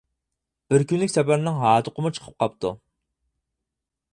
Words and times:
بىر 0.73 0.85
كۈنلۈك 0.91 1.13
سەپەرنىڭ 1.15 1.59
ھاردۇقىمۇ 1.65 2.13
چىقىپ 2.19 2.43
قاپتۇ. 2.45 2.73